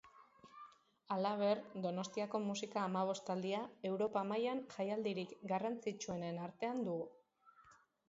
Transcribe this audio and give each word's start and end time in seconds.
Halaber, 1.15 1.61
Donostiako 1.83 2.41
musika 2.47 2.81
hamabostaldia 2.87 3.61
Europa 3.93 4.27
mailan 4.33 4.65
jaialdirik 4.75 5.39
garrantzitsuenen 5.55 6.45
artean 6.51 6.87
dugu. 6.91 7.11